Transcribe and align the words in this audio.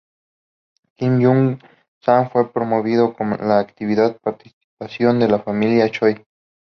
Kim 0.95 1.19
Yun 1.19 1.59
Sang 1.99 2.31
fue 2.31 2.51
promovido 2.51 3.13
con 3.13 3.37
la 3.47 3.59
activa 3.59 4.17
participación 4.17 5.19
de 5.19 5.27
la 5.27 5.37
familia 5.37 5.83
de 5.83 5.91
Choi. 5.91 6.25